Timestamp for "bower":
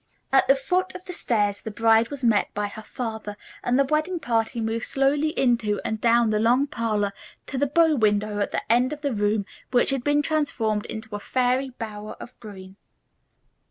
11.69-12.13